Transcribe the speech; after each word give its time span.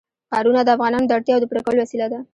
ښارونه 0.29 0.61
د 0.63 0.69
افغانانو 0.75 1.07
د 1.07 1.11
اړتیاوو 1.17 1.41
د 1.41 1.45
پوره 1.49 1.61
کولو 1.65 1.81
وسیله 1.83 2.07
ده. 2.11 2.19